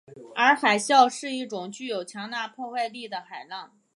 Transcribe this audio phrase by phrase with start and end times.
[0.35, 3.71] 而海啸是一种具有强大破坏力的海浪。